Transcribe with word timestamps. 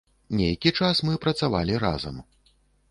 Нейкі 0.39 0.71
час 0.81 1.03
мы 1.11 1.21
працавалі 1.27 1.81
разам. 1.89 2.15